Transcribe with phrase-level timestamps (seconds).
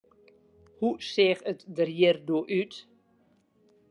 [0.79, 2.73] Hoe seach it der hjir doe út?